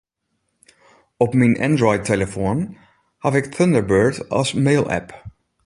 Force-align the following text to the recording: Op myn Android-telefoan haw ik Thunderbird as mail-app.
Op 1.25 1.31
myn 1.39 1.59
Android-telefoan 1.67 2.59
haw 3.23 3.33
ik 3.39 3.45
Thunderbird 3.55 4.15
as 4.39 4.49
mail-app. 4.65 5.09